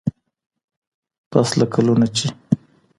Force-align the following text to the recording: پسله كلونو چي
پسله 1.31 1.65
كلونو 1.73 2.05
چي 2.17 2.27